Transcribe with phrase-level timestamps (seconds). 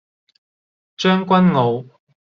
[0.97, 1.85] 將軍澳